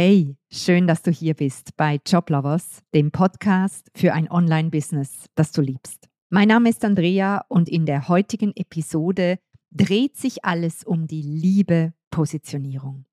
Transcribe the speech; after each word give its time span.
Hey, 0.00 0.36
schön, 0.48 0.86
dass 0.86 1.02
du 1.02 1.10
hier 1.10 1.34
bist 1.34 1.76
bei 1.76 1.98
Joblovers, 2.06 2.84
dem 2.94 3.10
Podcast 3.10 3.90
für 3.96 4.12
ein 4.12 4.30
Online-Business, 4.30 5.26
das 5.34 5.50
du 5.50 5.60
liebst. 5.60 6.08
Mein 6.30 6.46
Name 6.46 6.68
ist 6.68 6.84
Andrea 6.84 7.44
und 7.48 7.68
in 7.68 7.84
der 7.84 8.06
heutigen 8.06 8.52
Episode 8.54 9.40
dreht 9.72 10.16
sich 10.16 10.44
alles 10.44 10.84
um 10.84 11.08
die 11.08 11.22
liebe 11.22 11.94
Positionierung. 12.12 13.06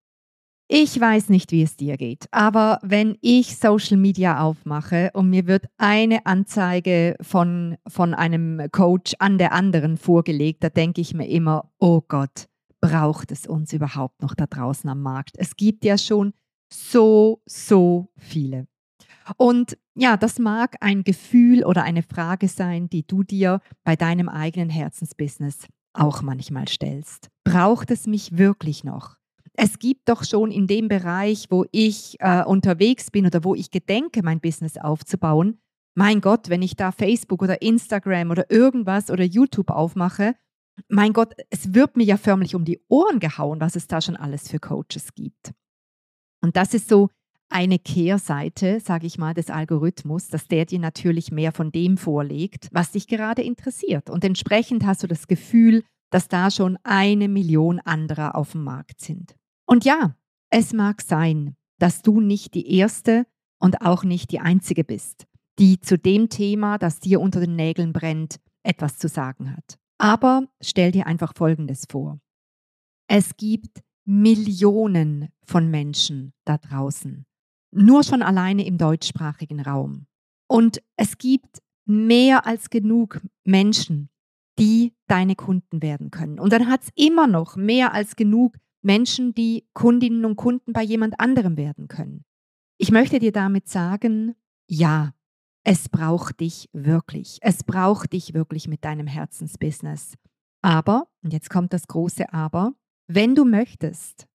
Ich 0.68 1.02
weiß 1.02 1.30
nicht, 1.30 1.52
wie 1.52 1.64
es 1.64 1.76
dir 1.76 1.98
geht, 1.98 2.28
aber 2.30 2.78
wenn 2.84 3.18
ich 3.22 3.58
Social 3.58 3.98
Media 3.98 4.44
aufmache 4.44 5.10
und 5.16 5.32
mir 5.32 5.48
wird 5.48 5.66
eine 5.80 6.28
Anzeige 6.28 7.16
von, 7.20 7.78
von 7.88 8.14
einem 8.14 8.62
Coach 8.72 9.16
an 9.18 9.40
der 9.40 9.54
anderen 9.54 9.98
vorgelegt, 9.98 10.64
da 10.64 10.70
denke 10.70 11.02
ich 11.02 11.16
mir 11.16 11.28
immer, 11.28 11.72
oh 11.80 12.02
Gott, 12.08 12.46
braucht 12.80 13.32
es 13.32 13.48
uns 13.48 13.74
überhaupt 13.74 14.22
noch 14.22 14.36
da 14.36 14.46
draußen 14.46 14.88
am 14.88 15.02
Markt? 15.02 15.32
Es 15.40 15.56
gibt 15.56 15.84
ja 15.84 15.98
schon 15.98 16.34
so, 16.72 17.42
so 17.46 18.10
viele. 18.18 18.68
Und 19.38 19.78
ja, 19.96 20.18
das 20.18 20.40
mag 20.40 20.76
ein 20.82 21.04
Gefühl 21.04 21.64
oder 21.64 21.84
eine 21.84 22.04
Frage 22.04 22.48
sein, 22.48 22.90
die 22.90 23.08
du 23.08 23.24
dir 23.24 23.60
bei 23.84 23.96
deinem 23.96 24.30
eigenen 24.30 24.70
Herzensbusiness 24.70 25.68
auch 25.94 26.22
manchmal 26.22 26.68
stellst. 26.68 27.30
Braucht 27.44 27.92
es 27.92 28.06
mich 28.06 28.38
wirklich 28.38 28.84
noch? 28.84 29.16
Es 29.54 29.80
gibt 29.80 30.10
doch 30.10 30.26
schon 30.26 30.52
in 30.52 30.68
dem 30.68 30.90
Bereich, 30.90 31.48
wo 31.50 31.66
ich 31.72 32.18
äh, 32.20 32.44
unterwegs 32.44 33.10
bin 33.10 33.26
oder 33.26 33.44
wo 33.44 33.56
ich 33.56 33.72
gedenke, 33.72 34.22
mein 34.22 34.42
Business 34.42 34.78
aufzubauen, 34.78 35.60
mein 35.96 36.20
Gott, 36.20 36.50
wenn 36.50 36.62
ich 36.62 36.76
da 36.76 36.92
Facebook 36.92 37.42
oder 37.42 37.62
Instagram 37.62 38.32
oder 38.32 38.52
irgendwas 38.52 39.10
oder 39.10 39.24
YouTube 39.24 39.70
aufmache, 39.70 40.36
mein 40.90 41.14
Gott, 41.14 41.34
es 41.50 41.74
wird 41.74 41.96
mir 41.96 42.04
ja 42.04 42.18
förmlich 42.18 42.54
um 42.54 42.66
die 42.66 42.82
Ohren 42.90 43.20
gehauen, 43.20 43.62
was 43.62 43.78
es 43.78 43.88
da 43.88 44.02
schon 44.02 44.18
alles 44.18 44.50
für 44.50 44.60
Coaches 44.60 45.14
gibt. 45.16 45.54
Und 46.46 46.58
das 46.58 46.76
ist 46.76 46.90
so 46.90 47.10
eine 47.50 47.80
Kehrseite, 47.80 48.80
sage 48.80 49.08
ich 49.08 49.18
mal, 49.18 49.34
des 49.34 49.50
Algorithmus, 49.50 50.28
dass 50.28 50.48
der 50.48 50.66
dir 50.66 50.78
natürlich 50.78 51.32
mehr 51.32 51.52
von 51.52 51.72
dem 51.72 51.98
vorlegt, 51.98 52.70
was 52.72 52.92
dich 52.92 53.08
gerade 53.08 53.42
interessiert. 53.42 54.12
Und 54.12 54.24
entsprechend 54.24 54.86
hast 54.86 55.02
du 55.02 55.08
das 55.08 55.28
Gefühl, 55.28 55.84
dass 56.12 56.28
da 56.28 56.52
schon 56.52 56.78
eine 56.84 57.30
Million 57.30 57.80
anderer 57.80 58.36
auf 58.36 58.52
dem 58.52 58.64
Markt 58.64 59.02
sind. 59.02 59.36
Und 59.66 59.86
ja, 59.86 60.16
es 60.52 60.72
mag 60.72 61.02
sein, 61.02 61.56
dass 61.80 62.04
du 62.04 62.22
nicht 62.22 62.54
die 62.54 62.72
erste 62.78 63.26
und 63.60 63.82
auch 63.82 64.04
nicht 64.04 64.32
die 64.32 64.40
einzige 64.40 64.84
bist, 64.84 65.26
die 65.58 65.80
zu 65.80 65.98
dem 65.98 66.30
Thema, 66.30 66.78
das 66.78 67.00
dir 67.00 67.22
unter 67.22 67.40
den 67.40 67.56
Nägeln 67.56 67.92
brennt, 67.92 68.40
etwas 68.62 69.00
zu 69.00 69.08
sagen 69.08 69.52
hat. 69.52 69.80
Aber 69.98 70.44
stell 70.62 70.92
dir 70.92 71.08
einfach 71.08 71.34
Folgendes 71.36 71.86
vor. 71.90 72.20
Es 73.08 73.36
gibt 73.36 73.82
Millionen 74.06 75.30
von 75.44 75.70
Menschen 75.70 76.34
da 76.46 76.58
draußen. 76.58 77.26
Nur 77.72 78.04
schon 78.04 78.22
alleine 78.22 78.66
im 78.66 78.78
deutschsprachigen 78.78 79.60
Raum. 79.60 80.08
Und 80.48 80.82
es 80.96 81.18
gibt 81.18 81.62
mehr 81.86 82.46
als 82.46 82.70
genug 82.70 83.22
Menschen, 83.44 84.10
die 84.58 84.94
deine 85.08 85.36
Kunden 85.36 85.82
werden 85.82 86.12
können. 86.12 86.40
Und 86.40 86.54
dann 86.54 86.68
hat 86.68 86.84
es 86.84 86.90
immer 86.96 87.28
noch 87.28 87.56
mehr 87.56 87.94
als 87.94 88.16
genug 88.16 88.56
Menschen, 88.82 89.34
die 89.34 89.68
Kundinnen 89.74 90.26
und 90.26 90.36
Kunden 90.36 90.72
bei 90.72 90.84
jemand 90.84 91.20
anderem 91.20 91.58
werden 91.58 91.88
können. 91.88 92.24
Ich 92.78 92.92
möchte 92.92 93.20
dir 93.20 93.32
damit 93.32 93.68
sagen, 93.68 94.36
ja, 94.70 95.14
es 95.64 95.90
braucht 95.90 96.40
dich 96.40 96.70
wirklich. 96.74 97.40
Es 97.42 97.64
braucht 97.64 98.14
dich 98.14 98.34
wirklich 98.34 98.68
mit 98.68 98.86
deinem 98.86 99.08
Herzensbusiness. 99.08 100.14
Aber, 100.62 101.08
und 101.24 101.34
jetzt 101.34 101.50
kommt 101.50 101.74
das 101.74 101.88
große 101.88 102.32
Aber, 102.32 102.74
wenn 103.08 103.36
du 103.36 103.46
möchtest, 103.46 104.28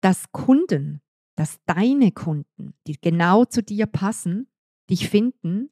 dass 0.00 0.32
Kunden, 0.32 1.00
dass 1.36 1.58
deine 1.66 2.12
Kunden, 2.12 2.74
die 2.86 3.00
genau 3.00 3.44
zu 3.44 3.62
dir 3.62 3.86
passen, 3.86 4.48
dich 4.90 5.08
finden, 5.08 5.70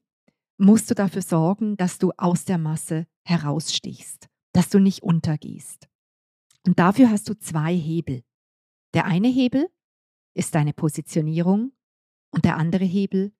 musst 0.57 0.89
du 0.89 0.95
dafür 0.95 1.21
sorgen, 1.21 1.77
dass 1.77 1.99
du 1.99 2.11
aus 2.17 2.45
der 2.45 2.57
Masse 2.57 3.07
herausstichst, 3.25 4.27
dass 4.53 4.69
du 4.69 4.79
nicht 4.79 5.03
untergehst. 5.03 5.87
Und 6.65 6.79
dafür 6.79 7.09
hast 7.09 7.29
du 7.29 7.37
zwei 7.37 7.75
Hebel. 7.75 8.23
Der 8.93 9.05
eine 9.05 9.27
Hebel 9.27 9.69
ist 10.35 10.55
deine 10.55 10.73
Positionierung 10.73 11.73
und 12.31 12.45
der 12.45 12.57
andere 12.57 12.85
Hebel 12.85 13.33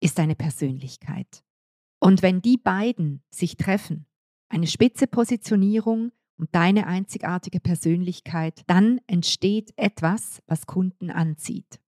ist 0.00 0.18
deine 0.18 0.34
Persönlichkeit. 0.34 1.44
Und 2.00 2.22
wenn 2.22 2.42
die 2.42 2.56
beiden 2.56 3.22
sich 3.30 3.56
treffen, 3.56 4.06
eine 4.48 4.66
spitze 4.66 5.06
Positionierung 5.06 6.12
und 6.38 6.54
deine 6.54 6.86
einzigartige 6.86 7.60
Persönlichkeit, 7.60 8.62
dann 8.66 9.00
entsteht 9.06 9.72
etwas, 9.76 10.42
was 10.46 10.66
Kunden 10.66 11.10
anzieht. 11.10 11.80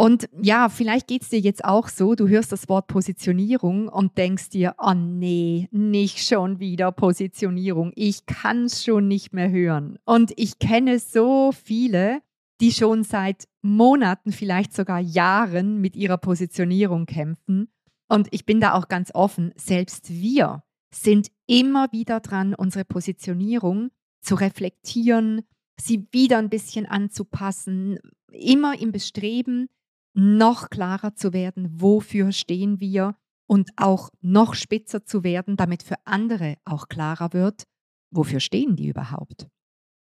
Und 0.00 0.30
ja, 0.40 0.70
vielleicht 0.70 1.08
geht 1.08 1.22
es 1.22 1.28
dir 1.28 1.40
jetzt 1.40 1.62
auch 1.62 1.88
so, 1.88 2.14
du 2.14 2.26
hörst 2.26 2.52
das 2.52 2.70
Wort 2.70 2.86
Positionierung 2.86 3.88
und 3.88 4.16
denkst 4.16 4.48
dir, 4.48 4.74
oh 4.78 4.94
nee, 4.94 5.68
nicht 5.72 6.24
schon 6.26 6.58
wieder 6.58 6.90
Positionierung. 6.90 7.92
Ich 7.96 8.24
kann 8.24 8.64
es 8.64 8.82
schon 8.82 9.08
nicht 9.08 9.34
mehr 9.34 9.50
hören. 9.50 9.98
Und 10.06 10.32
ich 10.36 10.58
kenne 10.58 10.98
so 11.00 11.52
viele, 11.52 12.22
die 12.62 12.72
schon 12.72 13.04
seit 13.04 13.46
Monaten, 13.60 14.32
vielleicht 14.32 14.72
sogar 14.72 15.00
Jahren 15.00 15.82
mit 15.82 15.96
ihrer 15.96 16.16
Positionierung 16.16 17.04
kämpfen. 17.04 17.68
Und 18.08 18.28
ich 18.30 18.46
bin 18.46 18.58
da 18.58 18.72
auch 18.72 18.88
ganz 18.88 19.14
offen, 19.14 19.52
selbst 19.56 20.08
wir 20.08 20.62
sind 20.92 21.30
immer 21.46 21.90
wieder 21.92 22.20
dran, 22.20 22.54
unsere 22.54 22.84
Positionierung 22.84 23.90
zu 24.20 24.34
reflektieren, 24.34 25.42
sie 25.80 26.06
wieder 26.12 26.38
ein 26.38 26.50
bisschen 26.50 26.86
anzupassen, 26.86 27.98
immer 28.30 28.78
im 28.78 28.92
Bestreben, 28.92 29.68
noch 30.12 30.70
klarer 30.70 31.14
zu 31.14 31.32
werden, 31.32 31.68
wofür 31.80 32.32
stehen 32.32 32.80
wir 32.80 33.16
und 33.46 33.70
auch 33.76 34.10
noch 34.20 34.54
spitzer 34.54 35.04
zu 35.04 35.24
werden, 35.24 35.56
damit 35.56 35.82
für 35.82 35.96
andere 36.04 36.56
auch 36.64 36.88
klarer 36.88 37.32
wird, 37.32 37.64
wofür 38.10 38.40
stehen 38.40 38.76
die 38.76 38.88
überhaupt. 38.88 39.48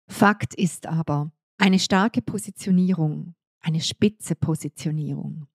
Fakt 0.09 0.55
ist 0.55 0.87
aber, 0.87 1.33
eine 1.59 1.79
starke 1.79 2.21
Positionierung, 2.23 3.35
eine 3.61 3.81
spitze 3.81 4.35
Positionierung 4.35 5.47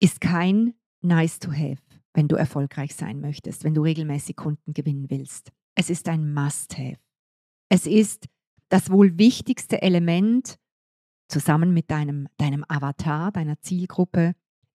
ist 0.00 0.20
kein 0.20 0.74
Nice 1.00 1.38
to 1.38 1.50
Have 1.50 1.93
wenn 2.14 2.28
du 2.28 2.36
erfolgreich 2.36 2.94
sein 2.94 3.20
möchtest, 3.20 3.64
wenn 3.64 3.74
du 3.74 3.82
regelmäßig 3.82 4.36
Kunden 4.36 4.72
gewinnen 4.72 5.10
willst. 5.10 5.52
Es 5.74 5.90
ist 5.90 6.08
ein 6.08 6.32
Must-Have. 6.32 6.98
Es 7.68 7.86
ist 7.86 8.28
das 8.68 8.90
wohl 8.90 9.18
wichtigste 9.18 9.82
Element 9.82 10.58
zusammen 11.28 11.74
mit 11.74 11.90
deinem, 11.90 12.28
deinem 12.36 12.64
Avatar, 12.68 13.32
deiner 13.32 13.60
Zielgruppe, 13.60 14.34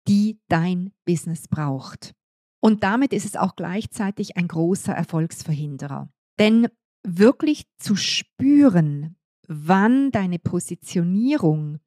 die 0.07 0.39
dein 0.47 0.91
Business 1.05 1.47
braucht. 1.47 2.13
Und 2.59 2.83
damit 2.83 3.13
ist 3.13 3.25
es 3.25 3.35
auch 3.35 3.55
gleichzeitig 3.55 4.35
ein 4.37 4.47
großer 4.47 4.93
Erfolgsverhinderer. 4.93 6.09
Denn 6.39 6.67
wirklich 7.03 7.65
zu 7.77 7.95
spüren, 7.95 9.15
wann 9.47 10.11
deine 10.11 10.39
Positionierung 10.39 11.79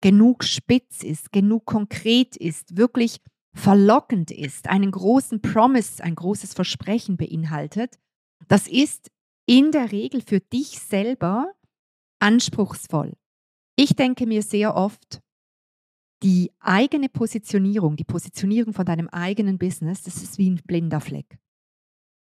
genug 0.00 0.44
spitz 0.44 1.02
ist, 1.02 1.32
genug 1.32 1.66
konkret 1.66 2.36
ist, 2.36 2.76
wirklich 2.76 3.20
verlockend 3.58 4.30
ist, 4.30 4.68
einen 4.68 4.90
großen 4.90 5.42
Promise, 5.42 6.02
ein 6.02 6.14
großes 6.14 6.54
Versprechen 6.54 7.16
beinhaltet, 7.16 7.98
das 8.46 8.68
ist 8.68 9.10
in 9.46 9.72
der 9.72 9.90
Regel 9.90 10.22
für 10.22 10.40
dich 10.40 10.78
selber 10.78 11.52
anspruchsvoll. 12.20 13.14
Ich 13.76 13.96
denke 13.96 14.26
mir 14.26 14.42
sehr 14.42 14.74
oft, 14.76 15.20
die 16.22 16.52
eigene 16.60 17.08
Positionierung, 17.08 17.96
die 17.96 18.04
Positionierung 18.04 18.74
von 18.74 18.86
deinem 18.86 19.08
eigenen 19.08 19.58
Business, 19.58 20.02
das 20.02 20.22
ist 20.22 20.38
wie 20.38 20.50
ein 20.50 20.60
blinder 20.64 21.00
Fleck. 21.00 21.38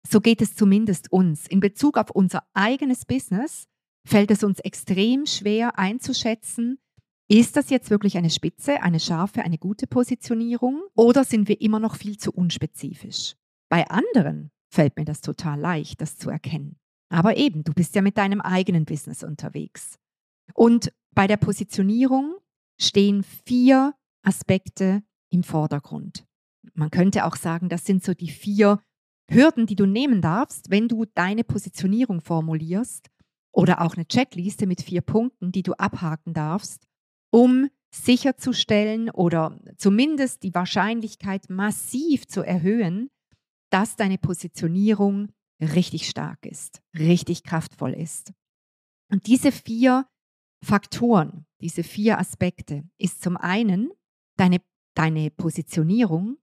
So 0.09 0.21
geht 0.21 0.43
es 0.43 0.55
zumindest 0.55 1.13
uns. 1.13 1.47
In 1.47 1.61
Bezug 1.61 1.97
auf 1.97 2.11
unser 2.11 2.43
eigenes 2.55 3.05
Business 3.05 3.69
fällt 4.07 4.31
es 4.31 4.43
uns 4.43 4.61
extrem 4.61 5.27
schwer 5.27 5.79
einzuschätzen, 5.79 6.79
ist 7.39 7.57
das 7.57 7.71
jetzt 7.71 7.89
wirklich 7.89 8.19
eine 8.19 8.29
spitze, 8.29 8.83
eine 8.83 9.01
scharfe, 9.01 9.43
eine 9.43 9.57
gute 9.57 9.87
Positionierung 9.87 10.83
oder 10.95 11.25
sind 11.25 11.49
wir 11.49 11.63
immer 11.63 11.81
noch 11.81 11.97
viel 11.97 12.19
zu 12.19 12.31
unspezifisch? 12.31 13.37
Bei 13.71 13.89
anderen 13.89 14.51
fällt 14.71 14.99
mir 14.99 15.07
das 15.07 15.23
total 15.23 15.59
leicht, 15.59 16.03
das 16.03 16.19
zu 16.19 16.29
erkennen. 16.29 16.77
Aber 17.09 17.39
eben, 17.39 17.65
du 17.65 17.73
bist 17.73 17.95
ja 17.95 18.03
mit 18.03 18.19
deinem 18.19 18.43
eigenen 18.43 18.85
Business 18.85 19.23
unterwegs. 19.23 19.99
Und 20.53 20.93
bei 21.15 21.27
der 21.27 21.39
Positionierung 21.39 22.37
stehen 22.79 23.25
vier 23.47 23.95
Aspekte 24.23 25.03
im 25.31 25.43
Vordergrund. 25.43 26.27
Man 26.75 26.91
könnte 26.91 27.25
auch 27.25 27.37
sagen, 27.37 27.71
das 27.71 27.87
sind 27.87 28.05
so 28.05 28.13
die 28.13 28.31
vier 28.31 28.79
Hürden, 29.31 29.65
die 29.65 29.77
du 29.77 29.87
nehmen 29.87 30.21
darfst, 30.21 30.71
wenn 30.71 30.87
du 30.87 31.07
deine 31.07 31.45
Positionierung 31.45 32.21
formulierst 32.21 33.09
oder 33.53 33.81
auch 33.81 33.95
eine 33.95 34.07
Checkliste 34.07 34.67
mit 34.67 34.83
vier 34.83 35.01
Punkten, 35.01 35.51
die 35.51 35.63
du 35.63 35.73
abhaken 35.75 36.35
darfst, 36.35 36.87
um 37.33 37.69
sicherzustellen 37.95 39.11
oder 39.11 39.59
zumindest 39.77 40.43
die 40.43 40.55
Wahrscheinlichkeit 40.55 41.51
massiv 41.51 42.27
zu 42.27 42.43
erhöhen, 42.43 43.11
dass 43.71 43.97
deine 43.97 44.19
Positionierung 44.19 45.33
richtig 45.61 46.09
stark 46.09 46.45
ist, 46.47 46.83
richtig 46.95 47.43
kraftvoll 47.43 47.93
ist. 47.93 48.33
Und 49.11 49.27
diese 49.27 49.53
vier 49.53 50.07
Faktoren, 50.65 51.47
diese 51.61 51.83
vier 51.83 52.19
Aspekte, 52.19 52.85
ist 52.99 53.23
zum 53.23 53.37
einen, 53.37 53.91
deine, 54.37 54.61
deine 54.95 55.31
Positionierung 55.31 56.39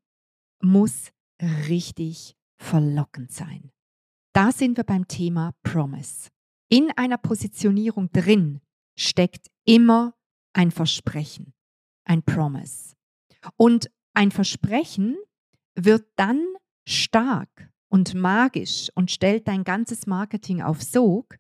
muss 0.62 1.12
richtig 1.68 2.36
verlockend 2.58 3.32
sein. 3.32 3.72
Da 4.34 4.52
sind 4.52 4.78
wir 4.78 4.84
beim 4.84 5.08
Thema 5.08 5.54
Promise. 5.64 6.30
In 6.70 6.92
einer 6.96 7.18
Positionierung 7.18 8.12
drin 8.12 8.62
steckt 8.96 9.50
immer 9.66 10.14
ein 10.54 10.72
Versprechen, 10.72 11.54
ein 12.06 12.24
Promise. 12.24 12.96
Und 13.56 13.90
ein 14.14 14.32
Versprechen 14.32 15.18
wird 15.76 16.08
dann 16.16 16.44
stark 16.88 17.72
und 17.90 18.14
magisch 18.14 18.90
und 18.96 19.12
stellt 19.12 19.48
dein 19.48 19.64
ganzes 19.64 20.08
Marketing 20.08 20.62
auf 20.62 20.82
Sog, 20.82 21.38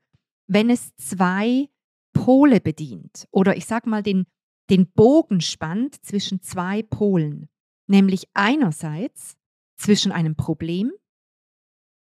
wenn 0.47 0.69
es 0.69 0.95
zwei 0.95 1.69
Pole 2.13 2.59
bedient 2.59 3.27
oder 3.31 3.55
ich 3.55 3.65
sage 3.65 3.89
mal 3.89 4.03
den, 4.03 4.25
den 4.69 4.91
Bogen 4.91 5.41
spannt 5.41 6.03
zwischen 6.03 6.41
zwei 6.41 6.83
Polen, 6.83 7.49
nämlich 7.87 8.27
einerseits 8.33 9.37
zwischen 9.77 10.11
einem 10.11 10.35
Problem, 10.35 10.91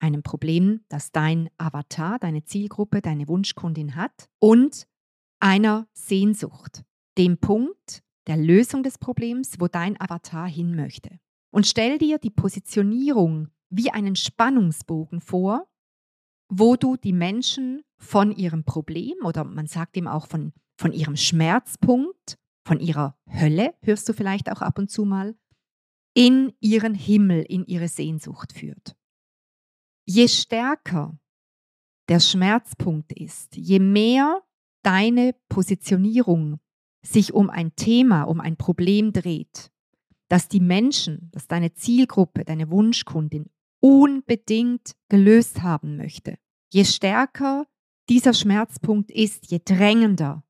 einem 0.00 0.22
Problem, 0.22 0.84
das 0.88 1.10
dein 1.12 1.50
Avatar, 1.58 2.18
deine 2.18 2.44
Zielgruppe, 2.44 3.02
deine 3.02 3.28
Wunschkundin 3.28 3.96
hat, 3.96 4.28
und 4.38 4.86
einer 5.40 5.88
Sehnsucht, 5.92 6.84
dem 7.18 7.38
Punkt 7.38 8.02
der 8.26 8.36
Lösung 8.36 8.82
des 8.82 8.98
Problems, 8.98 9.58
wo 9.58 9.68
dein 9.68 10.00
Avatar 10.00 10.48
hin 10.48 10.76
möchte. 10.76 11.18
Und 11.50 11.66
stell 11.66 11.98
dir 11.98 12.18
die 12.18 12.30
Positionierung 12.30 13.48
wie 13.70 13.90
einen 13.90 14.16
Spannungsbogen 14.16 15.20
vor, 15.20 15.66
wo 16.48 16.76
du 16.76 16.96
die 16.96 17.12
Menschen 17.12 17.82
von 17.98 18.32
ihrem 18.32 18.64
Problem 18.64 19.16
oder 19.24 19.44
man 19.44 19.66
sagt 19.66 19.96
ihm 19.96 20.06
auch 20.06 20.26
von, 20.26 20.52
von 20.78 20.92
ihrem 20.92 21.16
Schmerzpunkt, 21.16 22.38
von 22.64 22.80
ihrer 22.80 23.18
Hölle, 23.26 23.74
hörst 23.82 24.08
du 24.08 24.12
vielleicht 24.12 24.50
auch 24.50 24.62
ab 24.62 24.78
und 24.78 24.90
zu 24.90 25.04
mal, 25.04 25.36
in 26.14 26.52
ihren 26.60 26.94
Himmel, 26.94 27.42
in 27.42 27.64
ihre 27.66 27.88
Sehnsucht 27.88 28.52
führt. 28.52 28.96
Je 30.04 30.28
stärker 30.28 31.18
der 32.08 32.20
Schmerzpunkt 32.20 33.12
ist, 33.12 33.56
je 33.56 33.78
mehr 33.78 34.42
deine 34.82 35.34
Positionierung 35.48 36.60
sich 37.02 37.32
um 37.32 37.50
ein 37.50 37.74
Thema, 37.76 38.22
um 38.22 38.40
ein 38.40 38.56
Problem 38.56 39.12
dreht, 39.12 39.70
dass 40.28 40.48
die 40.48 40.60
Menschen, 40.60 41.30
dass 41.32 41.46
deine 41.46 41.74
Zielgruppe, 41.74 42.44
deine 42.44 42.70
Wunschkundin 42.70 43.46
unbedingt 43.80 44.92
gelöst 45.08 45.62
haben 45.62 45.96
möchte. 45.96 46.38
Je 46.72 46.84
stärker 46.84 47.66
dieser 48.08 48.34
Schmerzpunkt 48.34 49.10
ist, 49.10 49.50
je 49.50 49.60
drängender, 49.64 50.44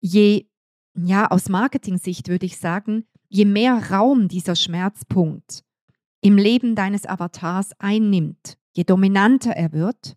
je, 0.00 0.46
ja, 0.94 1.30
aus 1.30 1.48
Marketing-Sicht 1.48 2.28
würde 2.28 2.46
ich 2.46 2.58
sagen, 2.58 3.06
je 3.28 3.44
mehr 3.44 3.90
Raum 3.90 4.28
dieser 4.28 4.56
Schmerzpunkt 4.56 5.64
im 6.20 6.36
Leben 6.36 6.74
deines 6.74 7.06
Avatars 7.06 7.72
einnimmt, 7.78 8.58
je 8.72 8.84
dominanter 8.84 9.52
er 9.52 9.72
wird, 9.72 10.16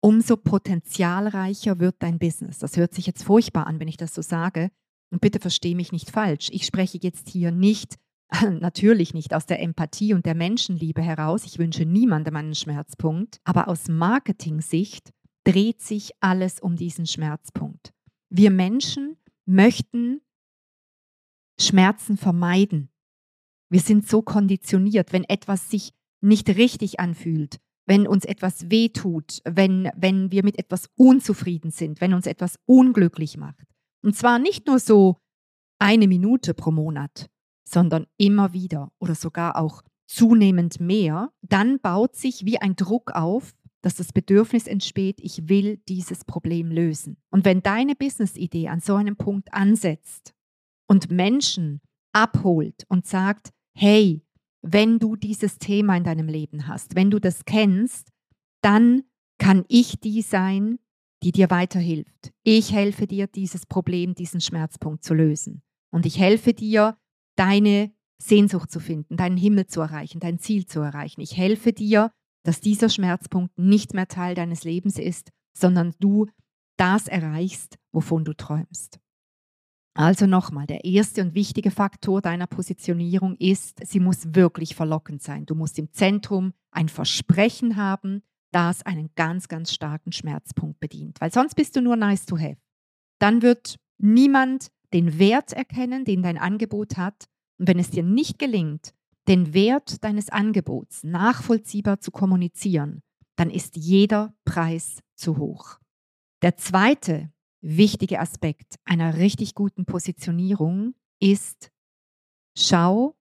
umso 0.00 0.36
potenzialreicher 0.36 1.78
wird 1.80 1.96
dein 2.00 2.18
Business. 2.18 2.58
Das 2.58 2.76
hört 2.76 2.94
sich 2.94 3.06
jetzt 3.06 3.24
furchtbar 3.24 3.66
an, 3.66 3.80
wenn 3.80 3.88
ich 3.88 3.96
das 3.96 4.14
so 4.14 4.22
sage. 4.22 4.70
Und 5.10 5.20
bitte 5.20 5.40
verstehe 5.40 5.74
mich 5.74 5.92
nicht 5.92 6.10
falsch. 6.10 6.48
Ich 6.52 6.66
spreche 6.66 6.98
jetzt 7.00 7.28
hier 7.28 7.50
nicht 7.50 7.96
Natürlich 8.60 9.14
nicht 9.14 9.34
aus 9.34 9.46
der 9.46 9.60
Empathie 9.60 10.14
und 10.14 10.26
der 10.26 10.34
Menschenliebe 10.34 11.02
heraus. 11.02 11.44
Ich 11.44 11.58
wünsche 11.58 11.84
niemandem 11.84 12.36
einen 12.36 12.54
Schmerzpunkt. 12.54 13.40
Aber 13.44 13.68
aus 13.68 13.88
Marketing-Sicht 13.88 15.10
dreht 15.44 15.80
sich 15.80 16.12
alles 16.20 16.60
um 16.60 16.76
diesen 16.76 17.06
Schmerzpunkt. 17.06 17.92
Wir 18.28 18.50
Menschen 18.50 19.16
möchten 19.46 20.20
Schmerzen 21.58 22.16
vermeiden. 22.16 22.90
Wir 23.70 23.80
sind 23.80 24.06
so 24.06 24.22
konditioniert, 24.22 25.12
wenn 25.12 25.24
etwas 25.24 25.70
sich 25.70 25.92
nicht 26.20 26.48
richtig 26.50 27.00
anfühlt, 27.00 27.58
wenn 27.88 28.06
uns 28.06 28.24
etwas 28.24 28.70
wehtut, 28.70 29.40
wenn, 29.44 29.90
wenn 29.96 30.30
wir 30.30 30.44
mit 30.44 30.58
etwas 30.58 30.90
unzufrieden 30.94 31.70
sind, 31.70 32.00
wenn 32.00 32.12
uns 32.12 32.26
etwas 32.26 32.58
unglücklich 32.66 33.38
macht. 33.38 33.66
Und 34.02 34.14
zwar 34.14 34.38
nicht 34.38 34.66
nur 34.66 34.78
so 34.78 35.16
eine 35.78 36.06
Minute 36.06 36.54
pro 36.54 36.70
Monat, 36.70 37.30
sondern 37.66 38.06
immer 38.18 38.52
wieder 38.52 38.92
oder 38.98 39.14
sogar 39.14 39.56
auch 39.56 39.82
zunehmend 40.06 40.80
mehr, 40.80 41.32
dann 41.42 41.80
baut 41.80 42.14
sich 42.14 42.44
wie 42.44 42.58
ein 42.58 42.76
Druck 42.76 43.12
auf, 43.12 43.54
dass 43.80 43.94
das 43.94 44.12
Bedürfnis 44.12 44.66
entsteht, 44.66 45.20
ich 45.22 45.48
will 45.48 45.78
dieses 45.88 46.24
Problem 46.24 46.70
lösen. 46.70 47.16
Und 47.30 47.44
wenn 47.44 47.62
deine 47.62 47.94
Business-Idee 47.94 48.68
an 48.68 48.80
so 48.80 48.96
einem 48.96 49.16
Punkt 49.16 49.52
ansetzt 49.54 50.34
und 50.86 51.10
Menschen 51.10 51.80
abholt 52.12 52.84
und 52.88 53.06
sagt, 53.06 53.50
hey, 53.74 54.22
wenn 54.62 54.98
du 54.98 55.16
dieses 55.16 55.58
Thema 55.58 55.96
in 55.96 56.04
deinem 56.04 56.28
Leben 56.28 56.66
hast, 56.66 56.94
wenn 56.94 57.10
du 57.10 57.18
das 57.18 57.44
kennst, 57.44 58.10
dann 58.62 59.04
kann 59.38 59.64
ich 59.68 60.00
die 60.00 60.22
sein, 60.22 60.78
die 61.22 61.32
dir 61.32 61.50
weiterhilft. 61.50 62.32
Ich 62.42 62.72
helfe 62.72 63.06
dir, 63.06 63.26
dieses 63.26 63.66
Problem, 63.66 64.14
diesen 64.14 64.40
Schmerzpunkt 64.40 65.04
zu 65.04 65.14
lösen. 65.14 65.62
Und 65.90 66.06
ich 66.06 66.18
helfe 66.18 66.54
dir, 66.54 66.96
deine 67.36 67.92
Sehnsucht 68.20 68.70
zu 68.70 68.80
finden, 68.80 69.16
deinen 69.16 69.36
Himmel 69.36 69.66
zu 69.66 69.80
erreichen, 69.80 70.20
dein 70.20 70.38
Ziel 70.38 70.66
zu 70.66 70.80
erreichen. 70.80 71.20
Ich 71.20 71.36
helfe 71.36 71.72
dir, 71.72 72.10
dass 72.44 72.60
dieser 72.60 72.88
Schmerzpunkt 72.88 73.56
nicht 73.58 73.94
mehr 73.94 74.08
Teil 74.08 74.34
deines 74.34 74.64
Lebens 74.64 74.98
ist, 74.98 75.30
sondern 75.56 75.94
du 76.00 76.26
das 76.76 77.08
erreichst, 77.08 77.78
wovon 77.92 78.24
du 78.24 78.32
träumst. 78.34 78.98
Also 79.98 80.26
nochmal, 80.26 80.68
der 80.68 80.84
erste 80.84 81.22
und 81.22 81.34
wichtige 81.34 81.72
Faktor 81.72 82.22
deiner 82.22 82.46
Positionierung 82.46 83.34
ist, 83.34 83.84
sie 83.84 83.98
muss 83.98 84.32
wirklich 84.32 84.76
verlockend 84.76 85.22
sein. 85.22 85.44
Du 85.44 85.56
musst 85.56 85.76
im 85.76 85.92
Zentrum 85.92 86.52
ein 86.70 86.88
Versprechen 86.88 87.74
haben, 87.74 88.22
das 88.52 88.86
einen 88.86 89.10
ganz, 89.16 89.48
ganz 89.48 89.72
starken 89.72 90.12
Schmerzpunkt 90.12 90.78
bedient, 90.78 91.20
weil 91.20 91.32
sonst 91.32 91.56
bist 91.56 91.74
du 91.74 91.82
nur 91.82 91.96
nice 91.96 92.26
to 92.26 92.38
have. 92.38 92.58
Dann 93.18 93.42
wird 93.42 93.80
niemand 94.00 94.68
den 94.92 95.18
Wert 95.18 95.52
erkennen, 95.52 96.04
den 96.04 96.22
dein 96.22 96.38
Angebot 96.38 96.96
hat. 96.96 97.24
Und 97.58 97.66
wenn 97.66 97.80
es 97.80 97.90
dir 97.90 98.04
nicht 98.04 98.38
gelingt, 98.38 98.94
den 99.26 99.52
Wert 99.52 100.04
deines 100.04 100.30
Angebots 100.30 101.02
nachvollziehbar 101.02 101.98
zu 101.98 102.12
kommunizieren, 102.12 103.02
dann 103.34 103.50
ist 103.50 103.76
jeder 103.76 104.32
Preis 104.44 105.00
zu 105.16 105.38
hoch. 105.38 105.80
Der 106.42 106.56
zweite 106.56 107.32
wichtige 107.60 108.20
Aspekt 108.20 108.76
einer 108.84 109.16
richtig 109.16 109.54
guten 109.54 109.84
Positionierung 109.84 110.94
ist, 111.20 111.70
schau, 112.56 113.16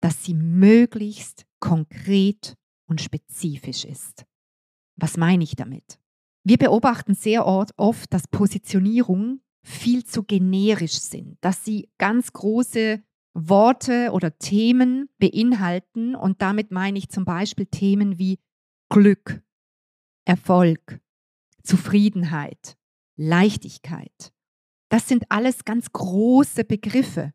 dass 0.00 0.24
sie 0.24 0.34
möglichst 0.34 1.46
konkret 1.60 2.56
und 2.86 3.00
spezifisch 3.00 3.84
ist. 3.84 4.26
Was 4.96 5.16
meine 5.16 5.44
ich 5.44 5.56
damit? 5.56 5.98
Wir 6.44 6.58
beobachten 6.58 7.14
sehr 7.14 7.46
oft, 7.46 8.12
dass 8.12 8.26
Positionierung 8.26 9.40
viel 9.64 10.04
zu 10.04 10.24
generisch 10.24 10.98
sind, 10.98 11.38
dass 11.40 11.64
sie 11.64 11.88
ganz 11.98 12.32
große 12.32 13.02
Worte 13.34 14.10
oder 14.12 14.36
Themen 14.38 15.08
beinhalten 15.18 16.14
und 16.14 16.42
damit 16.42 16.70
meine 16.70 16.98
ich 16.98 17.08
zum 17.08 17.24
Beispiel 17.24 17.66
Themen 17.66 18.18
wie 18.18 18.38
Glück, 18.90 19.42
Erfolg, 20.24 21.00
Zufriedenheit, 21.62 22.76
Leichtigkeit. 23.22 24.32
Das 24.90 25.08
sind 25.08 25.30
alles 25.30 25.64
ganz 25.64 25.92
große 25.92 26.64
Begriffe. 26.64 27.32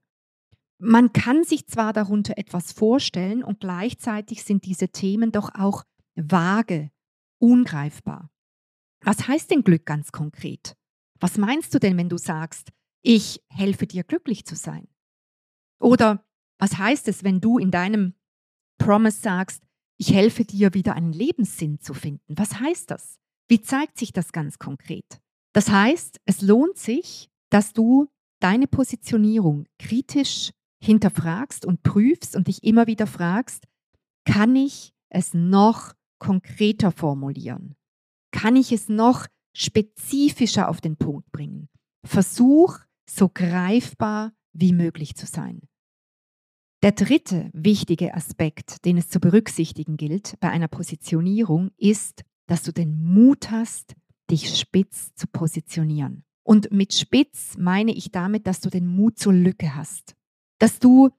Man 0.79 1.13
kann 1.13 1.43
sich 1.43 1.65
zwar 1.67 1.93
darunter 1.93 2.37
etwas 2.37 2.71
vorstellen 2.71 3.43
und 3.43 3.61
gleichzeitig 3.61 4.43
sind 4.43 4.65
diese 4.65 4.89
Themen 4.89 5.31
doch 5.31 5.55
auch 5.55 5.83
vage, 6.15 6.91
ungreifbar. 7.39 8.29
Was 9.01 9.27
heißt 9.27 9.49
denn 9.49 9.63
Glück 9.63 9.85
ganz 9.85 10.11
konkret? 10.11 10.75
Was 11.19 11.37
meinst 11.37 11.73
du 11.73 11.79
denn, 11.79 11.97
wenn 11.97 12.09
du 12.09 12.17
sagst, 12.17 12.69
ich 13.01 13.41
helfe 13.49 13.87
dir 13.87 14.03
glücklich 14.03 14.45
zu 14.45 14.55
sein? 14.55 14.87
Oder 15.79 16.25
was 16.59 16.77
heißt 16.77 17.07
es, 17.07 17.23
wenn 17.23 17.39
du 17.39 17.57
in 17.57 17.71
deinem 17.71 18.13
Promise 18.77 19.21
sagst, 19.21 19.63
ich 19.97 20.13
helfe 20.13 20.43
dir 20.43 20.73
wieder 20.73 20.93
einen 20.93 21.13
Lebenssinn 21.13 21.79
zu 21.79 21.93
finden? 21.93 22.37
Was 22.37 22.59
heißt 22.59 22.91
das? 22.91 23.19
Wie 23.47 23.61
zeigt 23.61 23.97
sich 23.97 24.11
das 24.11 24.31
ganz 24.31 24.59
konkret? 24.59 25.21
Das 25.53 25.69
heißt, 25.69 26.19
es 26.25 26.41
lohnt 26.41 26.77
sich, 26.77 27.29
dass 27.49 27.73
du 27.73 28.07
deine 28.39 28.67
Positionierung 28.67 29.65
kritisch 29.79 30.51
hinterfragst 30.79 31.65
und 31.65 31.83
prüfst 31.83 32.35
und 32.35 32.47
dich 32.47 32.63
immer 32.63 32.87
wieder 32.87 33.07
fragst, 33.07 33.65
kann 34.25 34.55
ich 34.55 34.93
es 35.09 35.33
noch 35.33 35.93
konkreter 36.19 36.91
formulieren? 36.91 37.75
Kann 38.31 38.55
ich 38.55 38.71
es 38.71 38.89
noch 38.89 39.27
spezifischer 39.55 40.69
auf 40.69 40.81
den 40.81 40.97
Punkt 40.97 41.31
bringen. 41.31 41.67
Versuch, 42.05 42.77
so 43.09 43.29
greifbar 43.29 44.33
wie 44.53 44.73
möglich 44.73 45.15
zu 45.15 45.25
sein. 45.25 45.61
Der 46.83 46.91
dritte 46.91 47.49
wichtige 47.53 48.13
Aspekt, 48.13 48.85
den 48.85 48.97
es 48.97 49.09
zu 49.09 49.19
berücksichtigen 49.19 49.97
gilt 49.97 50.39
bei 50.39 50.49
einer 50.49 50.67
Positionierung, 50.67 51.71
ist, 51.77 52.23
dass 52.45 52.61
du 52.61 52.71
den 52.71 53.03
Mut 53.03 53.49
hast, 53.49 53.95
dich 54.29 54.57
spitz 54.57 55.13
zu 55.15 55.27
positionieren. 55.27 56.23
Und 56.43 56.71
mit 56.71 56.93
spitz 56.93 57.57
meine 57.57 57.91
ich 57.91 58.11
damit, 58.11 58.47
dass 58.47 58.61
du 58.61 58.69
den 58.69 58.87
Mut 58.87 59.19
zur 59.19 59.33
Lücke 59.33 59.75
hast. 59.75 60.15
Dass 60.59 60.79
du, 60.79 61.09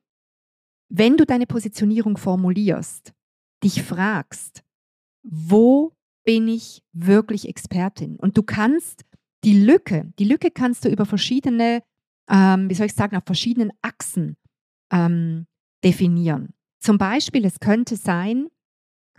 wenn 0.88 1.16
du 1.16 1.26
deine 1.26 1.46
Positionierung 1.46 2.16
formulierst, 2.16 3.12
dich 3.62 3.82
fragst, 3.82 4.62
wo 5.22 5.92
bin 6.24 6.48
ich 6.48 6.82
wirklich 6.92 7.48
Expertin? 7.48 8.16
Und 8.16 8.36
du 8.36 8.42
kannst 8.42 9.04
die 9.44 9.62
Lücke, 9.62 10.12
die 10.18 10.24
Lücke 10.24 10.50
kannst 10.50 10.84
du 10.84 10.88
über 10.88 11.06
verschiedene, 11.06 11.82
ähm, 12.28 12.68
wie 12.70 12.74
soll 12.74 12.86
ich 12.86 12.94
sagen, 12.94 13.16
auf 13.16 13.24
verschiedenen 13.24 13.70
Achsen 13.82 14.36
ähm, 14.90 15.46
definieren. 15.84 16.54
Zum 16.80 16.98
Beispiel, 16.98 17.44
es 17.44 17.60
könnte 17.60 17.96
sein, 17.96 18.48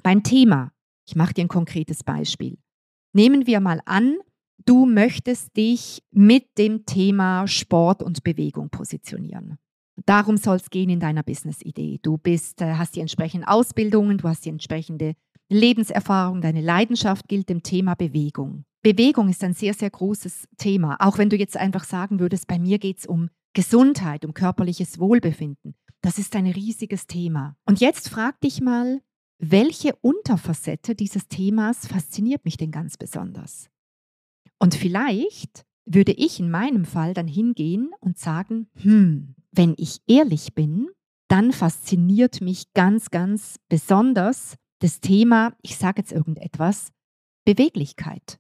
beim 0.01 0.24
Thema, 0.24 0.72
ich 1.05 1.15
mache 1.15 1.34
dir 1.34 1.46
ein 1.46 1.50
konkretes 1.50 2.03
Beispiel. 2.03 2.58
Nehmen 3.13 3.48
wir 3.48 3.60
mal 3.60 3.82
an, 3.86 4.18
du 4.66 4.86
möchtest 4.86 5.58
dich 5.58 6.04
mit 6.12 6.58
dem 6.58 6.86
Thema 6.86 7.48
Sport 7.48 8.04
und 8.04 8.24
Bewegung 8.24 8.70
positionieren. 8.70 9.58
Darum 10.06 10.38
soll 10.38 10.58
es 10.58 10.70
gehen 10.70 10.89
in 10.89 11.00
deiner 11.00 11.24
Business-Idee. 11.24 12.00
Du 12.01 12.18
bist, 12.18 12.62
äh, 12.62 12.75
hast 12.75 12.96
die 12.96 13.01
entsprechenden 13.01 13.48
Ausbildungen, 13.48 14.18
du 14.18 14.28
hast 14.28 14.46
die 14.46 14.50
entsprechende 14.50 15.16
Lebenserfahrung, 15.50 16.42
deine 16.42 16.62
Leidenschaft 16.62 17.28
gilt 17.28 17.50
dem 17.50 17.63
Thema 17.63 17.96
Bewegung. 17.96 18.66
Bewegung 18.82 19.28
ist 19.30 19.44
ein 19.44 19.54
sehr, 19.54 19.74
sehr 19.74 19.89
großes 19.89 20.48
Thema. 20.58 20.98
Auch 21.00 21.18
wenn 21.18 21.30
du 21.30 21.36
jetzt 21.36 21.58
einfach 21.58 21.84
sagen 21.84 22.20
würdest, 22.20 22.48
bei 22.48 22.60
mir 22.60 22.80
geht 22.80 23.00
es 23.00 23.06
um 23.06 23.30
Gesundheit, 23.54 24.24
um 24.24 24.34
körperliches 24.34 25.00
Wohlbefinden. 25.00 25.75
Das 26.01 26.18
ist 26.18 26.36
ein 26.36 26.48
riesiges 26.48 27.08
Thema. 27.08 27.58
Und 27.66 27.82
jetzt 27.82 28.08
frag 28.08 28.39
dich 28.39 28.62
mal, 28.62 29.01
welche 29.39 29.96
Unterfacette 30.01 30.96
dieses 30.96 31.27
Themas 31.27 31.88
fasziniert 31.88 32.46
mich 32.46 32.58
denn 32.58 32.72
ganz 32.72 32.98
besonders? 32.98 33.69
Und 34.60 34.75
vielleicht 34.75 35.65
würde 35.86 36.12
ich 36.12 36.39
in 36.39 36.51
meinem 36.51 36.86
Fall 36.86 37.13
dann 37.13 37.27
hingehen 37.27 37.91
und 38.01 38.17
sagen, 38.17 38.67
hm, 38.75 39.36
wenn 39.51 39.74
ich 39.77 40.01
ehrlich 40.08 40.53
bin, 40.53 40.89
dann 41.29 41.53
fasziniert 41.53 42.41
mich 42.41 42.74
ganz, 42.74 43.10
ganz 43.10 43.55
besonders 43.69 44.55
das 44.79 45.00
Thema, 45.00 45.53
ich 45.62 45.77
sage 45.77 46.01
jetzt 46.01 46.12
irgendetwas, 46.12 46.91
Beweglichkeit. 47.46 48.39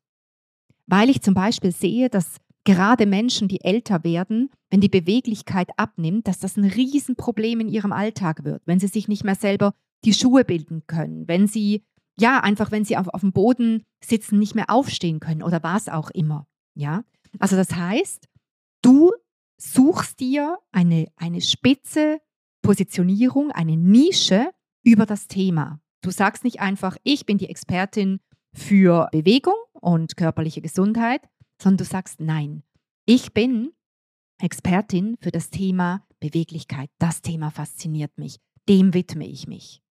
Weil 0.85 1.09
ich 1.09 1.21
zum 1.21 1.33
Beispiel 1.33 1.71
sehe, 1.71 2.09
dass 2.09 2.37
gerade 2.65 3.05
Menschen, 3.05 3.47
die 3.47 3.61
älter 3.61 4.03
werden, 4.03 4.49
wenn 4.69 4.81
die 4.81 4.89
Beweglichkeit 4.89 5.69
abnimmt, 5.77 6.27
dass 6.27 6.39
das 6.39 6.57
ein 6.57 6.65
Riesenproblem 6.65 7.61
in 7.61 7.69
ihrem 7.69 7.93
Alltag 7.93 8.43
wird, 8.43 8.61
wenn 8.65 8.79
sie 8.79 8.87
sich 8.87 9.07
nicht 9.07 9.23
mehr 9.23 9.35
selber 9.35 9.73
die 10.05 10.13
Schuhe 10.13 10.45
bilden 10.45 10.83
können, 10.87 11.27
wenn 11.27 11.47
sie, 11.47 11.83
ja, 12.17 12.39
einfach 12.39 12.71
wenn 12.71 12.85
sie 12.85 12.97
auf, 12.97 13.07
auf 13.09 13.21
dem 13.21 13.33
Boden 13.33 13.83
sitzen, 14.03 14.39
nicht 14.39 14.55
mehr 14.55 14.69
aufstehen 14.69 15.19
können 15.19 15.43
oder 15.43 15.63
was 15.63 15.89
auch 15.89 16.09
immer. 16.11 16.47
Ja, 16.75 17.03
also 17.39 17.55
das 17.55 17.75
heißt, 17.75 18.27
du 18.81 19.11
suchst 19.57 20.19
dir 20.19 20.57
eine, 20.71 21.07
eine 21.15 21.41
spitze 21.41 22.19
Positionierung, 22.61 23.51
eine 23.51 23.75
Nische 23.77 24.51
über 24.83 25.05
das 25.05 25.27
Thema. 25.27 25.81
Du 26.01 26.11
sagst 26.11 26.43
nicht 26.43 26.61
einfach, 26.61 26.97
ich 27.03 27.25
bin 27.25 27.37
die 27.37 27.49
Expertin 27.49 28.19
für 28.53 29.09
Bewegung 29.11 29.55
und 29.73 30.15
körperliche 30.15 30.61
Gesundheit, 30.61 31.21
sondern 31.61 31.77
du 31.77 31.83
sagst, 31.83 32.21
nein, 32.21 32.63
ich 33.05 33.33
bin 33.33 33.71
Expertin 34.41 35.17
für 35.19 35.31
das 35.31 35.49
Thema 35.49 36.05
Beweglichkeit. 36.19 36.89
Das 36.99 37.21
Thema 37.21 37.51
fasziniert 37.51 38.17
mich. 38.17 38.37
Dem 38.67 38.93
widme 38.93 39.27
ich 39.27 39.47
mich. 39.47 39.81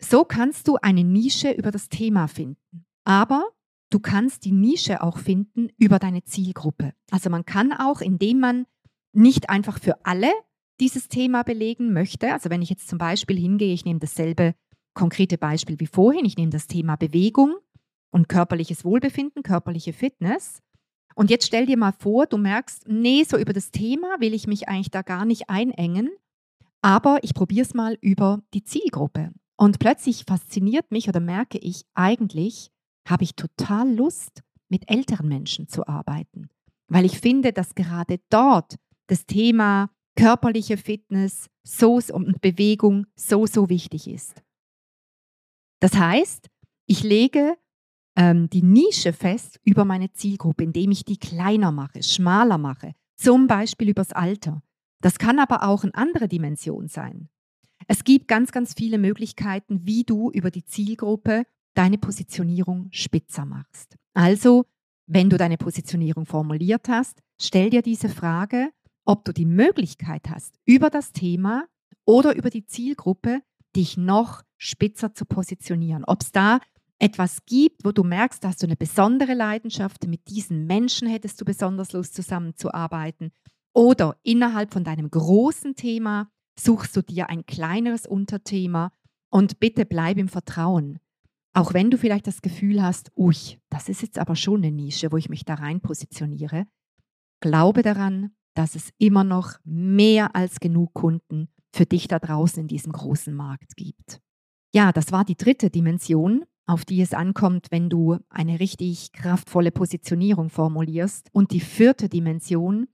So 0.00 0.24
kannst 0.24 0.68
du 0.68 0.76
eine 0.76 1.04
Nische 1.04 1.50
über 1.50 1.70
das 1.70 1.88
Thema 1.88 2.28
finden. 2.28 2.84
Aber 3.04 3.48
du 3.90 4.00
kannst 4.00 4.44
die 4.44 4.52
Nische 4.52 5.02
auch 5.02 5.18
finden 5.18 5.70
über 5.76 5.98
deine 5.98 6.24
Zielgruppe. 6.24 6.92
Also 7.10 7.30
man 7.30 7.44
kann 7.44 7.72
auch, 7.72 8.00
indem 8.00 8.40
man 8.40 8.66
nicht 9.12 9.50
einfach 9.50 9.78
für 9.80 10.04
alle 10.04 10.30
dieses 10.80 11.08
Thema 11.08 11.42
belegen 11.42 11.92
möchte, 11.92 12.32
also 12.32 12.50
wenn 12.50 12.62
ich 12.62 12.70
jetzt 12.70 12.88
zum 12.88 12.98
Beispiel 12.98 13.36
hingehe, 13.36 13.74
ich 13.74 13.84
nehme 13.84 13.98
dasselbe 13.98 14.54
konkrete 14.94 15.38
Beispiel 15.38 15.80
wie 15.80 15.86
vorhin, 15.86 16.24
ich 16.24 16.36
nehme 16.36 16.50
das 16.50 16.66
Thema 16.66 16.96
Bewegung 16.96 17.56
und 18.10 18.28
körperliches 18.28 18.84
Wohlbefinden, 18.84 19.42
körperliche 19.42 19.92
Fitness. 19.92 20.60
Und 21.14 21.30
jetzt 21.30 21.46
stell 21.46 21.66
dir 21.66 21.76
mal 21.76 21.92
vor, 21.92 22.26
du 22.26 22.36
merkst, 22.36 22.86
nee, 22.86 23.24
so 23.24 23.36
über 23.38 23.52
das 23.52 23.72
Thema 23.72 24.20
will 24.20 24.34
ich 24.34 24.46
mich 24.46 24.68
eigentlich 24.68 24.90
da 24.90 25.02
gar 25.02 25.24
nicht 25.24 25.50
einengen, 25.50 26.10
aber 26.80 27.18
ich 27.22 27.34
probiere 27.34 27.62
es 27.66 27.74
mal 27.74 27.98
über 28.00 28.42
die 28.54 28.62
Zielgruppe. 28.62 29.32
Und 29.58 29.80
plötzlich 29.80 30.24
fasziniert 30.24 30.90
mich 30.92 31.08
oder 31.08 31.20
merke 31.20 31.58
ich, 31.58 31.84
eigentlich 31.94 32.70
habe 33.08 33.24
ich 33.24 33.34
total 33.34 33.92
Lust, 33.92 34.42
mit 34.68 34.90
älteren 34.90 35.28
Menschen 35.28 35.68
zu 35.68 35.86
arbeiten, 35.86 36.50
weil 36.88 37.04
ich 37.04 37.18
finde, 37.18 37.52
dass 37.52 37.74
gerade 37.74 38.20
dort 38.28 38.76
das 39.06 39.26
Thema 39.26 39.90
körperliche 40.14 40.76
Fitness 40.76 41.48
so, 41.62 42.00
und 42.12 42.40
Bewegung 42.40 43.06
so, 43.16 43.46
so 43.46 43.68
wichtig 43.68 44.08
ist. 44.08 44.42
Das 45.80 45.94
heißt, 45.94 46.48
ich 46.86 47.02
lege 47.02 47.56
ähm, 48.16 48.50
die 48.50 48.62
Nische 48.62 49.12
fest 49.12 49.60
über 49.64 49.84
meine 49.84 50.12
Zielgruppe, 50.12 50.64
indem 50.64 50.90
ich 50.90 51.04
die 51.04 51.18
kleiner 51.18 51.72
mache, 51.72 52.02
schmaler 52.02 52.58
mache, 52.58 52.94
zum 53.16 53.46
Beispiel 53.46 53.90
übers 53.90 54.12
Alter. 54.12 54.62
Das 55.00 55.18
kann 55.18 55.38
aber 55.38 55.62
auch 55.62 55.84
eine 55.84 55.94
andere 55.94 56.26
Dimension 56.26 56.88
sein. 56.88 57.28
Es 57.90 58.04
gibt 58.04 58.28
ganz, 58.28 58.52
ganz 58.52 58.74
viele 58.74 58.98
Möglichkeiten, 58.98 59.80
wie 59.84 60.04
du 60.04 60.30
über 60.30 60.50
die 60.50 60.64
Zielgruppe 60.64 61.44
deine 61.74 61.96
Positionierung 61.96 62.88
spitzer 62.90 63.46
machst. 63.46 63.96
Also, 64.12 64.66
wenn 65.06 65.30
du 65.30 65.38
deine 65.38 65.56
Positionierung 65.56 66.26
formuliert 66.26 66.88
hast, 66.88 67.22
stell 67.40 67.70
dir 67.70 67.80
diese 67.80 68.10
Frage, 68.10 68.70
ob 69.06 69.24
du 69.24 69.32
die 69.32 69.46
Möglichkeit 69.46 70.28
hast, 70.28 70.54
über 70.66 70.90
das 70.90 71.12
Thema 71.12 71.66
oder 72.04 72.36
über 72.36 72.50
die 72.50 72.66
Zielgruppe 72.66 73.40
dich 73.74 73.96
noch 73.96 74.42
spitzer 74.58 75.14
zu 75.14 75.24
positionieren. 75.24 76.04
Ob 76.04 76.20
es 76.20 76.30
da 76.30 76.60
etwas 76.98 77.46
gibt, 77.46 77.86
wo 77.86 77.92
du 77.92 78.04
merkst, 78.04 78.44
da 78.44 78.48
hast 78.48 78.62
du 78.62 78.66
eine 78.66 78.76
besondere 78.76 79.32
Leidenschaft, 79.32 80.06
mit 80.06 80.28
diesen 80.28 80.66
Menschen 80.66 81.08
hättest 81.08 81.40
du 81.40 81.46
besonders 81.46 81.92
Lust 81.92 82.14
zusammenzuarbeiten. 82.14 83.32
Oder 83.72 84.18
innerhalb 84.24 84.74
von 84.74 84.84
deinem 84.84 85.10
großen 85.10 85.74
Thema 85.74 86.30
suchst 86.58 86.96
du 86.96 87.02
dir 87.02 87.28
ein 87.28 87.46
kleineres 87.46 88.06
Unterthema 88.06 88.92
und 89.30 89.60
bitte 89.60 89.86
bleib 89.86 90.18
im 90.18 90.28
Vertrauen. 90.28 90.98
Auch 91.54 91.74
wenn 91.74 91.90
du 91.90 91.98
vielleicht 91.98 92.26
das 92.26 92.42
Gefühl 92.42 92.82
hast, 92.82 93.10
ui, 93.16 93.34
das 93.70 93.88
ist 93.88 94.02
jetzt 94.02 94.18
aber 94.18 94.36
schon 94.36 94.62
eine 94.62 94.72
Nische, 94.72 95.10
wo 95.12 95.16
ich 95.16 95.28
mich 95.28 95.44
da 95.44 95.54
rein 95.54 95.80
positioniere, 95.80 96.66
glaube 97.40 97.82
daran, 97.82 98.32
dass 98.54 98.74
es 98.74 98.90
immer 98.98 99.24
noch 99.24 99.54
mehr 99.64 100.34
als 100.34 100.60
genug 100.60 100.94
Kunden 100.94 101.48
für 101.72 101.86
dich 101.86 102.08
da 102.08 102.18
draußen 102.18 102.62
in 102.62 102.68
diesem 102.68 102.92
großen 102.92 103.34
Markt 103.34 103.76
gibt. 103.76 104.20
Ja, 104.74 104.92
das 104.92 105.12
war 105.12 105.24
die 105.24 105.36
dritte 105.36 105.70
Dimension, 105.70 106.44
auf 106.66 106.84
die 106.84 107.00
es 107.00 107.14
ankommt, 107.14 107.68
wenn 107.70 107.88
du 107.88 108.18
eine 108.28 108.60
richtig 108.60 109.12
kraftvolle 109.12 109.70
Positionierung 109.70 110.50
formulierst. 110.50 111.28
Und 111.32 111.52
die 111.52 111.60
vierte 111.60 112.08
Dimension 112.08 112.88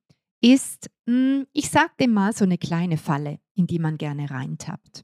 ist, 0.44 0.90
hm, 1.06 1.46
ich 1.54 1.70
sag 1.70 1.96
dem 1.96 2.12
mal, 2.12 2.34
so 2.34 2.44
eine 2.44 2.58
kleine 2.58 2.98
Falle, 2.98 3.38
in 3.54 3.66
die 3.66 3.78
man 3.78 3.96
gerne 3.96 4.30
reintappt. 4.30 5.02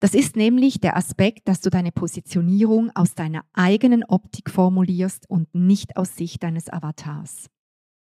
Das 0.00 0.14
ist 0.14 0.34
nämlich 0.34 0.80
der 0.80 0.96
Aspekt, 0.96 1.46
dass 1.46 1.60
du 1.60 1.70
deine 1.70 1.92
Positionierung 1.92 2.90
aus 2.94 3.14
deiner 3.14 3.44
eigenen 3.52 4.02
Optik 4.04 4.50
formulierst 4.50 5.30
und 5.30 5.54
nicht 5.54 5.96
aus 5.96 6.16
Sicht 6.16 6.42
deines 6.42 6.68
Avatars. 6.68 7.46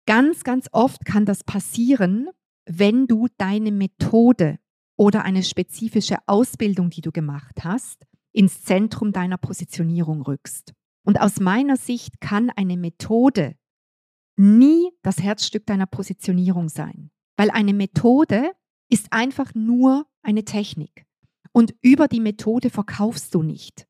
Ganz, 0.05 0.43
ganz 0.43 0.67
oft 0.71 1.03
kann 1.03 1.25
das 1.25 1.43
passieren, 1.43 2.29
wenn 2.67 3.07
du 3.07 3.27
deine 3.37 3.71
Methode 3.71 4.59
oder 4.97 5.23
eine 5.23 5.41
spezifische 5.41 6.17
Ausbildung, 6.27 6.91
die 6.91 7.01
du 7.01 7.11
gemacht 7.11 7.63
hast, 7.63 8.05
ins 8.33 8.63
Zentrum 8.63 9.11
deiner 9.11 9.37
Positionierung 9.37 10.21
rückst. 10.21 10.73
Und 11.03 11.19
aus 11.19 11.39
meiner 11.39 11.77
Sicht 11.77 12.21
kann 12.21 12.51
eine 12.51 12.77
Methode 12.77 13.55
nie 14.37 14.91
das 15.01 15.21
Herzstück 15.21 15.65
deiner 15.65 15.85
Positionierung 15.85 16.69
sein, 16.69 17.11
weil 17.37 17.49
eine 17.51 17.73
Methode 17.73 18.51
ist 18.89 19.11
einfach 19.11 19.53
nur 19.55 20.05
eine 20.21 20.45
Technik. 20.45 21.05
Und 21.51 21.73
über 21.81 22.07
die 22.07 22.19
Methode 22.19 22.69
verkaufst 22.69 23.33
du 23.33 23.41
nicht. 23.41 23.87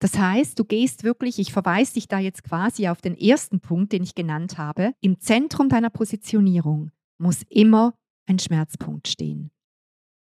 Das 0.00 0.18
heißt, 0.18 0.58
du 0.58 0.64
gehst 0.64 1.04
wirklich, 1.04 1.38
ich 1.38 1.52
verweise 1.52 1.94
dich 1.94 2.08
da 2.08 2.18
jetzt 2.18 2.44
quasi 2.44 2.88
auf 2.88 3.00
den 3.00 3.16
ersten 3.16 3.60
Punkt, 3.60 3.92
den 3.92 4.02
ich 4.02 4.14
genannt 4.14 4.58
habe, 4.58 4.92
im 5.00 5.18
Zentrum 5.20 5.68
deiner 5.68 5.90
Positionierung 5.90 6.90
muss 7.18 7.42
immer 7.48 7.94
ein 8.26 8.38
Schmerzpunkt 8.38 9.08
stehen. 9.08 9.50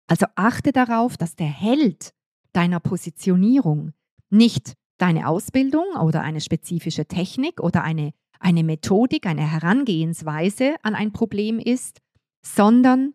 Also 0.07 0.27
achte 0.37 0.71
darauf, 0.71 1.17
dass 1.17 1.35
der 1.35 1.49
Held 1.49 2.13
deiner 2.53 2.79
Positionierung 2.79 3.93
nicht 4.31 4.75
deine 4.99 5.29
Ausbildung 5.29 5.85
oder 6.01 6.23
eine 6.23 6.41
spezifische 6.41 7.07
Technik 7.07 7.61
oder 7.61 7.83
eine 7.83 8.13
eine 8.41 8.65
Methodik, 8.65 9.27
eine 9.27 9.51
Herangehensweise 9.51 10.77
an 10.83 10.95
ein 10.95 11.13
Problem 11.13 11.59
ist, 11.59 12.01
sondern 12.43 13.15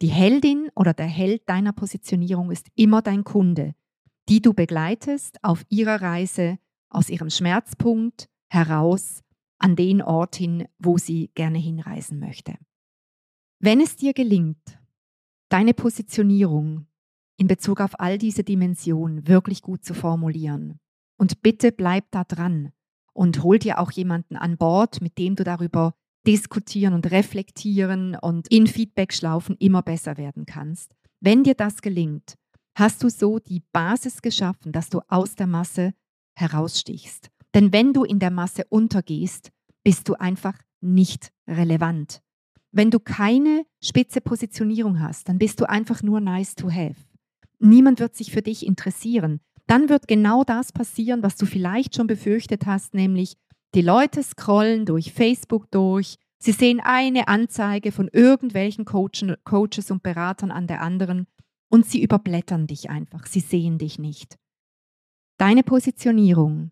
die 0.00 0.08
Heldin 0.08 0.70
oder 0.74 0.94
der 0.94 1.06
Held 1.06 1.48
deiner 1.48 1.72
Positionierung 1.72 2.50
ist 2.50 2.68
immer 2.74 3.02
dein 3.02 3.24
Kunde, 3.24 3.74
die 4.28 4.40
du 4.40 4.54
begleitest 4.54 5.42
auf 5.42 5.64
ihrer 5.68 6.00
Reise 6.00 6.58
aus 6.88 7.10
ihrem 7.10 7.30
Schmerzpunkt 7.30 8.28
heraus 8.48 9.22
an 9.58 9.74
den 9.74 10.00
Ort 10.02 10.36
hin, 10.36 10.68
wo 10.78 10.98
sie 10.98 11.30
gerne 11.34 11.58
hinreisen 11.58 12.20
möchte. 12.20 12.54
Wenn 13.58 13.80
es 13.80 13.96
dir 13.96 14.12
gelingt, 14.12 14.78
deine 15.48 15.74
Positionierung 15.74 16.86
in 17.36 17.48
Bezug 17.48 17.80
auf 17.80 17.98
all 17.98 18.18
diese 18.18 18.44
Dimensionen 18.44 19.26
wirklich 19.26 19.62
gut 19.62 19.84
zu 19.84 19.94
formulieren, 19.94 20.78
und 21.18 21.42
bitte 21.42 21.72
bleib 21.72 22.10
da 22.12 22.22
dran 22.22 22.72
und 23.18 23.42
hol 23.42 23.58
dir 23.58 23.80
auch 23.80 23.90
jemanden 23.90 24.36
an 24.36 24.56
Bord, 24.56 25.02
mit 25.02 25.18
dem 25.18 25.34
du 25.34 25.42
darüber 25.42 25.92
diskutieren 26.24 26.94
und 26.94 27.10
reflektieren 27.10 28.14
und 28.14 28.46
in 28.46 28.68
Feedbackschlaufen 28.68 29.56
immer 29.58 29.82
besser 29.82 30.16
werden 30.16 30.46
kannst. 30.46 30.94
Wenn 31.18 31.42
dir 31.42 31.54
das 31.54 31.82
gelingt, 31.82 32.36
hast 32.76 33.02
du 33.02 33.08
so 33.08 33.40
die 33.40 33.64
Basis 33.72 34.22
geschaffen, 34.22 34.70
dass 34.70 34.88
du 34.88 35.00
aus 35.08 35.34
der 35.34 35.48
Masse 35.48 35.94
herausstichst. 36.36 37.28
Denn 37.54 37.72
wenn 37.72 37.92
du 37.92 38.04
in 38.04 38.20
der 38.20 38.30
Masse 38.30 38.62
untergehst, 38.68 39.50
bist 39.82 40.08
du 40.08 40.14
einfach 40.14 40.56
nicht 40.80 41.32
relevant. 41.48 42.22
Wenn 42.70 42.92
du 42.92 43.00
keine 43.00 43.66
spitze 43.82 44.20
Positionierung 44.20 45.00
hast, 45.00 45.28
dann 45.28 45.38
bist 45.38 45.60
du 45.60 45.68
einfach 45.68 46.04
nur 46.04 46.20
nice 46.20 46.54
to 46.54 46.70
have. 46.70 46.94
Niemand 47.58 47.98
wird 47.98 48.14
sich 48.14 48.30
für 48.30 48.42
dich 48.42 48.64
interessieren. 48.64 49.40
Dann 49.68 49.90
wird 49.90 50.08
genau 50.08 50.44
das 50.44 50.72
passieren, 50.72 51.22
was 51.22 51.36
du 51.36 51.44
vielleicht 51.44 51.94
schon 51.94 52.06
befürchtet 52.06 52.66
hast, 52.66 52.94
nämlich 52.94 53.36
die 53.74 53.82
Leute 53.82 54.22
scrollen 54.22 54.86
durch 54.86 55.12
Facebook 55.12 55.70
durch, 55.70 56.16
sie 56.38 56.52
sehen 56.52 56.80
eine 56.82 57.28
Anzeige 57.28 57.92
von 57.92 58.08
irgendwelchen 58.08 58.86
Coaches 58.86 59.90
und 59.90 60.02
Beratern 60.02 60.50
an 60.50 60.66
der 60.66 60.80
anderen 60.80 61.26
und 61.70 61.84
sie 61.84 62.02
überblättern 62.02 62.66
dich 62.66 62.88
einfach, 62.88 63.26
sie 63.26 63.40
sehen 63.40 63.76
dich 63.76 63.98
nicht. 63.98 64.38
Deine 65.36 65.62
Positionierung 65.62 66.70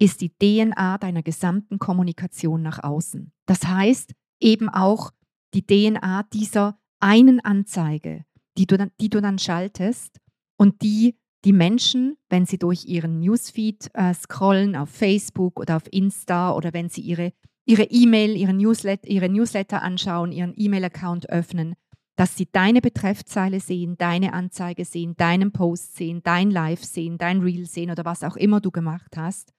ist 0.00 0.22
die 0.22 0.30
DNA 0.30 0.96
deiner 0.96 1.22
gesamten 1.22 1.78
Kommunikation 1.78 2.62
nach 2.62 2.82
außen. 2.82 3.30
Das 3.44 3.66
heißt 3.66 4.14
eben 4.40 4.70
auch 4.70 5.10
die 5.52 5.66
DNA 5.66 6.22
dieser 6.32 6.80
einen 6.98 7.40
Anzeige, 7.40 8.24
die 8.56 8.66
du 8.66 8.78
dann, 8.78 8.90
die 9.00 9.10
du 9.10 9.20
dann 9.20 9.38
schaltest 9.38 10.18
und 10.56 10.80
die 10.80 11.18
die 11.44 11.52
Menschen, 11.52 12.16
wenn 12.28 12.46
sie 12.46 12.58
durch 12.58 12.86
ihren 12.86 13.20
Newsfeed 13.20 13.90
äh, 13.94 14.12
scrollen 14.14 14.76
auf 14.76 14.90
Facebook 14.90 15.60
oder 15.60 15.76
auf 15.76 15.92
Insta 15.92 16.52
oder 16.52 16.72
wenn 16.72 16.88
sie 16.88 17.00
ihre 17.00 17.32
ihre 17.68 17.84
E-Mail, 17.84 18.34
ihre 18.34 18.54
Newsletter, 18.54 19.06
ihre 19.06 19.28
Newsletter 19.28 19.82
anschauen, 19.82 20.32
ihren 20.32 20.54
E-Mail-Account 20.56 21.28
öffnen, 21.28 21.74
dass 22.16 22.34
sie 22.34 22.48
deine 22.50 22.80
Betreffzeile 22.80 23.60
sehen, 23.60 23.98
deine 23.98 24.32
Anzeige 24.32 24.86
sehen, 24.86 25.16
deinen 25.18 25.52
Post 25.52 25.94
sehen, 25.94 26.22
dein 26.22 26.50
Live 26.50 26.82
sehen, 26.82 27.18
dein 27.18 27.42
Reel 27.42 27.66
sehen 27.66 27.90
oder 27.90 28.06
was 28.06 28.24
auch 28.24 28.36
immer 28.36 28.62
du 28.62 28.70
gemacht 28.70 29.18
hast. 29.18 29.52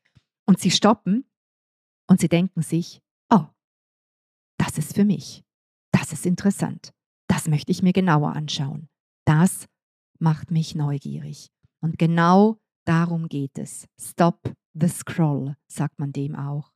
Und 0.47 0.59
sie 0.59 0.71
stoppen 0.71 1.23
und 2.07 2.19
sie 2.19 2.29
denken 2.29 2.63
sich, 2.63 2.99
oh, 3.29 3.45
das 4.57 4.79
ist 4.79 4.95
für 4.95 5.05
mich. 5.05 5.43
Das 5.91 6.11
ist 6.11 6.25
interessant. 6.25 6.91
Das 7.27 7.47
möchte 7.47 7.71
ich 7.71 7.83
mir 7.83 7.93
genauer 7.93 8.33
anschauen. 8.33 8.89
Das 9.25 9.67
macht 10.17 10.49
mich 10.49 10.73
neugierig. 10.73 11.51
Und 11.81 11.97
genau 11.97 12.59
darum 12.85 13.27
geht 13.27 13.57
es. 13.57 13.87
Stop 13.99 14.53
the 14.73 14.87
scroll, 14.87 15.55
sagt 15.67 15.99
man 15.99 16.11
dem 16.11 16.35
auch. 16.35 16.71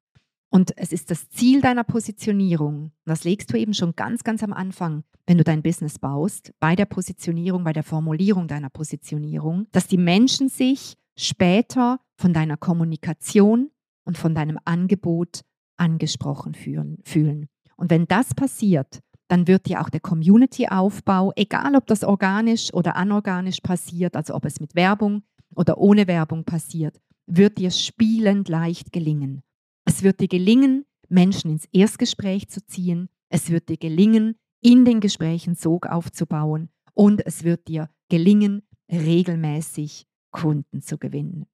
Und 0.49 0.77
es 0.77 0.91
ist 0.91 1.09
das 1.09 1.29
Ziel 1.29 1.61
deiner 1.61 1.83
Positionierung. 1.83 2.91
Das 3.05 3.23
legst 3.23 3.51
du 3.51 3.57
eben 3.57 3.73
schon 3.73 3.95
ganz, 3.95 4.23
ganz 4.23 4.43
am 4.43 4.53
Anfang, 4.53 5.03
wenn 5.25 5.39
du 5.39 5.43
dein 5.43 5.63
Business 5.63 5.97
baust, 5.97 6.53
bei 6.59 6.75
der 6.75 6.85
Positionierung, 6.85 7.63
bei 7.63 7.73
der 7.73 7.83
Formulierung 7.83 8.47
deiner 8.47 8.69
Positionierung, 8.69 9.65
dass 9.71 9.87
die 9.87 9.97
Menschen 9.97 10.49
sich 10.49 10.95
später 11.17 11.99
von 12.17 12.33
deiner 12.33 12.57
Kommunikation 12.57 13.71
und 14.05 14.17
von 14.17 14.35
deinem 14.35 14.59
Angebot 14.63 15.41
angesprochen 15.77 16.53
fühlen. 16.53 17.47
Und 17.75 17.89
wenn 17.89 18.05
das 18.05 18.35
passiert, 18.35 18.99
dann 19.27 19.47
wird 19.47 19.67
dir 19.67 19.81
auch 19.81 19.89
der 19.89 19.99
Community-Aufbau, 19.99 21.33
egal 21.35 21.75
ob 21.75 21.87
das 21.87 22.03
organisch 22.03 22.73
oder 22.73 22.95
anorganisch 22.95 23.61
passiert, 23.61 24.15
also 24.15 24.35
ob 24.35 24.45
es 24.45 24.59
mit 24.59 24.75
Werbung 24.75 25.23
oder 25.55 25.77
ohne 25.77 26.07
Werbung 26.07 26.43
passiert, 26.43 26.99
wird 27.25 27.57
dir 27.57 27.71
spielend 27.71 28.49
leicht 28.49 28.91
gelingen. 28.91 29.43
Es 29.85 30.03
wird 30.03 30.19
dir 30.19 30.27
gelingen, 30.27 30.85
Menschen 31.09 31.51
ins 31.51 31.65
Erstgespräch 31.71 32.49
zu 32.49 32.65
ziehen. 32.65 33.09
Es 33.29 33.49
wird 33.49 33.69
dir 33.69 33.77
gelingen, 33.77 34.35
in 34.61 34.85
den 34.85 34.99
Gesprächen 34.99 35.55
Sog 35.55 35.87
aufzubauen. 35.87 36.69
Und 36.93 37.25
es 37.25 37.43
wird 37.43 37.67
dir 37.67 37.89
gelingen, 38.09 38.63
regelmäßig 38.91 40.05
Kunden 40.31 40.81
zu 40.81 40.97
gewinnen. 40.97 41.45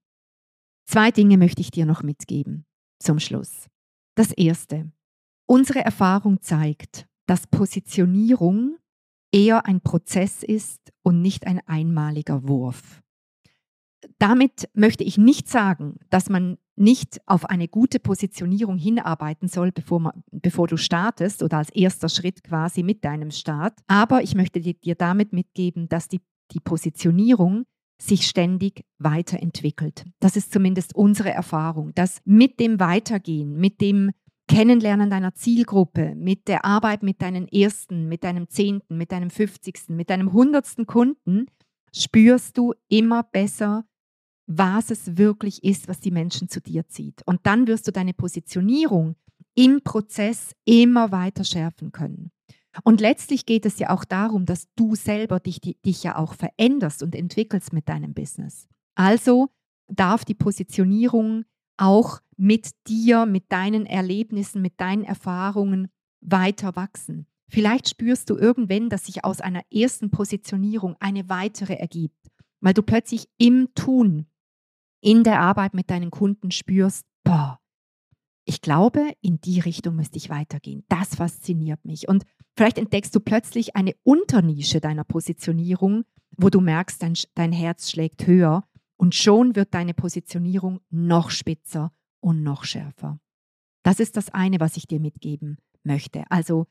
Zwei 0.86 1.12
Dinge 1.12 1.38
möchte 1.38 1.62
ich 1.62 1.72
dir 1.72 1.86
noch 1.86 2.04
mitgeben 2.04 2.66
zum 3.00 3.20
Schluss. 3.20 3.68
Das 4.16 4.32
erste. 4.32 4.92
Unsere 5.46 5.80
Erfahrung 5.80 6.42
zeigt, 6.42 7.08
dass 7.30 7.46
Positionierung 7.46 8.78
eher 9.32 9.68
ein 9.68 9.82
Prozess 9.82 10.42
ist 10.42 10.92
und 11.04 11.22
nicht 11.22 11.46
ein 11.46 11.62
einmaliger 11.68 12.48
Wurf. 12.48 13.02
Damit 14.18 14.68
möchte 14.74 15.04
ich 15.04 15.18
nicht 15.20 15.48
sagen, 15.48 15.98
dass 16.10 16.30
man 16.30 16.58
nicht 16.76 17.20
auf 17.28 17.46
eine 17.46 17.68
gute 17.68 18.00
Positionierung 18.00 18.78
hinarbeiten 18.78 19.48
soll, 19.48 19.72
bevor, 19.72 20.00
man, 20.00 20.24
bevor 20.32 20.68
du 20.68 20.78
startest 20.78 21.44
oder 21.44 21.58
als 21.58 21.70
erster 21.70 22.10
Schritt 22.10 22.44
quasi 22.44 22.82
mit 22.82 23.06
deinem 23.06 23.30
Start. 23.30 23.78
Aber 23.88 24.24
ich 24.24 24.34
möchte 24.34 24.60
dir 24.62 24.96
damit 24.96 25.32
mitgeben, 25.32 25.88
dass 25.90 26.08
die, 26.08 26.22
die 26.52 26.62
Positionierung 26.62 27.66
sich 28.02 28.26
ständig 28.26 28.86
weiterentwickelt. 28.98 30.06
Das 30.20 30.38
ist 30.38 30.54
zumindest 30.54 30.96
unsere 30.96 31.32
Erfahrung, 31.32 31.94
dass 31.96 32.22
mit 32.24 32.60
dem 32.60 32.80
Weitergehen, 32.80 33.58
mit 33.60 33.82
dem 33.82 34.12
Kennenlernen 34.50 35.12
deiner 35.12 35.36
Zielgruppe, 35.36 36.16
mit 36.16 36.48
der 36.48 36.66
Arbeit 36.66 37.04
mit 37.04 37.22
deinen 37.22 37.48
ersten, 37.48 38.10
mit 38.10 38.24
deinem 38.24 38.50
zehnten, 38.50 38.98
mit 38.98 39.12
deinem 39.12 39.30
fünfzigsten, 39.30 39.96
mit 39.96 40.10
deinem 40.10 40.34
hundertsten 40.34 40.88
Kunden, 40.88 41.46
spürst 41.96 42.58
du 42.58 42.74
immer 42.88 43.24
besser, 43.24 43.86
was 44.48 44.90
es 44.90 45.18
wirklich 45.18 45.64
ist, 45.64 45.88
was 45.88 46.00
die 46.00 46.10
Menschen 46.10 46.50
zu 46.50 46.62
dir 46.62 46.88
zieht. 46.88 47.22
Und 47.28 47.46
dann 47.46 47.68
wirst 47.68 47.88
du 47.88 47.92
deine 47.92 48.16
Positionierung 48.16 49.16
im 49.54 49.84
Prozess 49.84 50.54
immer 50.66 51.12
weiter 51.12 51.44
schärfen 51.44 51.92
können. 51.92 52.32
Und 52.84 53.02
letztlich 53.02 53.46
geht 53.46 53.68
es 53.68 53.78
ja 53.78 53.92
auch 53.92 54.04
darum, 54.04 54.48
dass 54.48 54.68
du 54.76 54.96
selber 54.96 55.40
dich, 55.40 55.62
dich 55.62 56.04
ja 56.04 56.16
auch 56.16 56.34
veränderst 56.34 57.04
und 57.04 57.14
entwickelst 57.14 57.72
mit 57.72 57.88
deinem 57.88 58.16
Business. 58.16 58.68
Also 58.96 59.50
darf 59.88 60.26
die 60.26 60.36
Positionierung 60.36 61.46
auch 61.80 62.20
mit 62.38 62.72
dir, 62.88 63.26
mit 63.26 63.52
deinen 63.52 63.86
Erlebnissen, 63.86 64.62
mit 64.62 64.80
deinen 64.80 65.04
Erfahrungen 65.04 65.90
weiter 66.22 66.76
wachsen. 66.76 67.26
Vielleicht 67.50 67.90
spürst 67.90 68.30
du 68.30 68.38
irgendwann, 68.38 68.90
dass 68.90 69.06
sich 69.06 69.24
aus 69.26 69.42
einer 69.42 69.64
ersten 69.74 70.12
Positionierung 70.12 70.96
eine 71.00 71.30
weitere 71.30 71.74
ergibt, 71.74 72.28
weil 72.62 72.74
du 72.74 72.84
plötzlich 72.84 73.28
im 73.38 73.74
Tun 73.74 74.28
in 75.02 75.24
der 75.24 75.40
Arbeit 75.40 75.74
mit 75.74 75.90
deinen 75.90 76.12
Kunden 76.12 76.52
spürst, 76.52 77.06
boah, 77.24 77.60
ich 78.46 78.62
glaube, 78.62 79.14
in 79.22 79.40
die 79.42 79.60
Richtung 79.60 79.96
müsste 79.96 80.18
ich 80.18 80.30
weitergehen. 80.30 80.84
Das 80.90 81.16
fasziniert 81.16 81.86
mich. 81.86 82.08
Und 82.08 82.26
vielleicht 82.56 82.78
entdeckst 82.78 83.16
du 83.16 83.20
plötzlich 83.20 83.76
eine 83.76 83.94
Unternische 84.04 84.82
deiner 84.82 85.04
Positionierung, 85.04 86.04
wo 86.38 86.50
du 86.50 86.60
merkst, 86.60 87.02
dein, 87.02 87.14
dein 87.36 87.52
Herz 87.52 87.92
schlägt 87.92 88.28
höher 88.28 88.69
und 89.00 89.16
schon 89.16 89.56
wird 89.56 89.74
deine 89.74 89.94
Positionierung 89.94 90.82
noch 90.90 91.30
spitzer 91.30 91.92
und 92.20 92.44
noch 92.44 92.66
schärfer. 92.66 93.20
Das 93.84 94.00
ist 94.00 94.18
das 94.18 94.30
eine, 94.30 94.60
was 94.60 94.76
ich 94.78 94.88
dir 94.88 95.00
mitgeben 95.00 95.58
möchte. 95.84 96.24
Also 96.30 96.68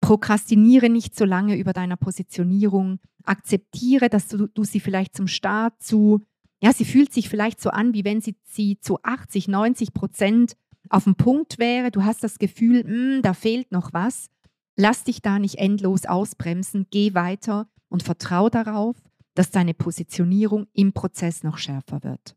prokrastiniere 0.00 0.88
nicht 0.88 1.14
so 1.14 1.26
lange 1.26 1.56
über 1.56 1.74
deiner 1.74 1.98
Positionierung, 1.98 2.98
akzeptiere, 3.24 4.08
dass 4.08 4.28
du, 4.28 4.46
du 4.46 4.64
sie 4.64 4.80
vielleicht 4.80 5.14
zum 5.14 5.26
Start 5.26 5.82
zu 5.82 6.26
ja, 6.62 6.72
sie 6.72 6.84
fühlt 6.84 7.12
sich 7.12 7.28
vielleicht 7.28 7.60
so 7.60 7.70
an, 7.70 7.94
wie 7.94 8.04
wenn 8.04 8.20
sie, 8.20 8.36
sie 8.44 8.78
zu 8.80 8.98
80, 9.02 9.48
90 9.48 9.94
Prozent 9.94 10.56
auf 10.90 11.04
dem 11.04 11.14
Punkt 11.14 11.58
wäre. 11.58 11.90
Du 11.90 12.04
hast 12.04 12.22
das 12.22 12.38
Gefühl, 12.38 12.84
mh, 12.84 12.90
hm, 12.90 13.22
da 13.22 13.32
fehlt 13.32 13.72
noch 13.72 13.92
was. 13.92 14.28
Lass 14.76 15.04
dich 15.04 15.22
da 15.22 15.38
nicht 15.38 15.56
endlos 15.56 16.04
ausbremsen. 16.04 16.86
Geh 16.90 17.14
weiter 17.14 17.68
und 17.88 18.02
vertraue 18.02 18.50
darauf, 18.50 18.96
dass 19.34 19.50
deine 19.50 19.74
Positionierung 19.74 20.66
im 20.72 20.92
Prozess 20.92 21.42
noch 21.42 21.58
schärfer 21.58 22.02
wird. 22.02 22.36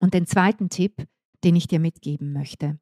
Und 0.00 0.14
den 0.14 0.26
zweiten 0.26 0.68
Tipp, 0.70 1.08
den 1.44 1.56
ich 1.56 1.66
dir 1.66 1.80
mitgeben 1.80 2.32
möchte. 2.32 2.78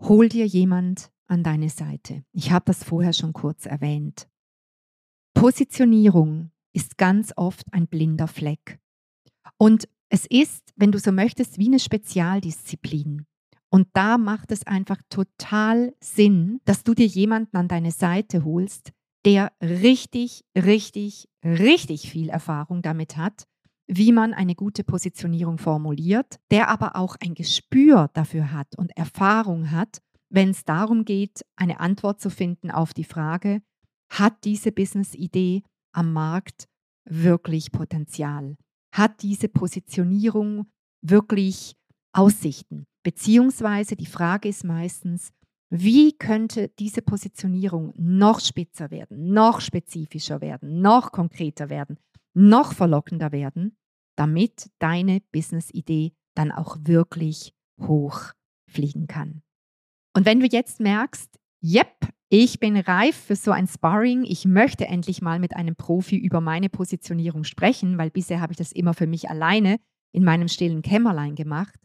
Hol 0.00 0.28
dir 0.28 0.46
jemand 0.46 1.10
an 1.26 1.42
deine 1.42 1.70
Seite. 1.70 2.24
Ich 2.32 2.50
habe 2.50 2.64
das 2.66 2.84
vorher 2.84 3.12
schon 3.12 3.32
kurz 3.32 3.66
erwähnt. 3.66 4.28
Positionierung 5.34 6.50
ist 6.72 6.98
ganz 6.98 7.32
oft 7.36 7.66
ein 7.72 7.88
blinder 7.88 8.28
Fleck. 8.28 8.78
Und 9.58 9.88
es 10.08 10.26
ist, 10.26 10.72
wenn 10.76 10.92
du 10.92 10.98
so 10.98 11.12
möchtest, 11.12 11.58
wie 11.58 11.66
eine 11.66 11.78
Spezialdisziplin. 11.78 13.26
Und 13.70 13.88
da 13.94 14.18
macht 14.18 14.52
es 14.52 14.66
einfach 14.66 15.00
total 15.08 15.94
Sinn, 16.00 16.60
dass 16.64 16.84
du 16.84 16.94
dir 16.94 17.06
jemanden 17.06 17.56
an 17.56 17.68
deine 17.68 17.90
Seite 17.90 18.44
holst, 18.44 18.92
der 19.26 19.52
richtig, 19.60 20.44
richtig, 20.56 21.28
richtig 21.44 22.10
viel 22.10 22.30
Erfahrung 22.30 22.80
damit 22.80 23.18
hat 23.18 23.46
wie 23.86 24.12
man 24.12 24.34
eine 24.34 24.54
gute 24.54 24.84
Positionierung 24.84 25.58
formuliert, 25.58 26.40
der 26.50 26.68
aber 26.68 26.96
auch 26.96 27.16
ein 27.20 27.34
Gespür 27.34 28.10
dafür 28.14 28.52
hat 28.52 28.76
und 28.76 28.96
Erfahrung 28.96 29.70
hat, 29.70 30.02
wenn 30.28 30.50
es 30.50 30.64
darum 30.64 31.04
geht, 31.04 31.42
eine 31.54 31.80
Antwort 31.80 32.20
zu 32.20 32.30
finden 32.30 32.70
auf 32.70 32.94
die 32.94 33.04
Frage, 33.04 33.62
hat 34.10 34.44
diese 34.44 34.72
Business-Idee 34.72 35.62
am 35.92 36.12
Markt 36.12 36.66
wirklich 37.04 37.70
Potenzial? 37.70 38.56
Hat 38.92 39.22
diese 39.22 39.48
Positionierung 39.48 40.66
wirklich 41.00 41.76
Aussichten? 42.12 42.86
Beziehungsweise 43.04 43.94
die 43.94 44.06
Frage 44.06 44.48
ist 44.48 44.64
meistens, 44.64 45.30
wie 45.70 46.16
könnte 46.16 46.70
diese 46.78 47.02
Positionierung 47.02 47.92
noch 47.96 48.40
spitzer 48.40 48.90
werden, 48.90 49.32
noch 49.32 49.60
spezifischer 49.60 50.40
werden, 50.40 50.80
noch 50.80 51.12
konkreter 51.12 51.68
werden, 51.68 51.98
noch 52.34 52.72
verlockender 52.72 53.32
werden, 53.32 53.76
damit 54.16 54.70
deine 54.78 55.20
Business-Idee 55.32 56.12
dann 56.34 56.52
auch 56.52 56.76
wirklich 56.82 57.52
hoch 57.80 58.32
fliegen 58.70 59.06
kann. 59.06 59.42
Und 60.14 60.24
wenn 60.24 60.40
du 60.40 60.46
jetzt 60.46 60.80
merkst, 60.80 61.38
yep, 61.62 62.08
ich 62.28 62.58
bin 62.58 62.76
reif 62.76 63.16
für 63.16 63.36
so 63.36 63.50
ein 63.50 63.68
Sparring, 63.68 64.24
ich 64.24 64.44
möchte 64.44 64.86
endlich 64.86 65.22
mal 65.22 65.38
mit 65.38 65.54
einem 65.54 65.76
Profi 65.76 66.16
über 66.16 66.40
meine 66.40 66.68
Positionierung 66.68 67.44
sprechen, 67.44 67.98
weil 67.98 68.10
bisher 68.10 68.40
habe 68.40 68.52
ich 68.52 68.56
das 68.56 68.72
immer 68.72 68.94
für 68.94 69.06
mich 69.06 69.30
alleine 69.30 69.78
in 70.12 70.24
meinem 70.24 70.48
stillen 70.48 70.82
Kämmerlein 70.82 71.34
gemacht, 71.34 71.78